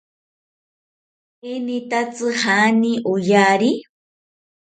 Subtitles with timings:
[1.51, 3.71] ¿Enitatzi jaani oyari?